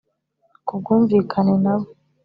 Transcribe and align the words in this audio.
ku 0.67 0.73
bwumvikane 0.79 1.53
na 1.63 1.73
bo. 1.79 1.87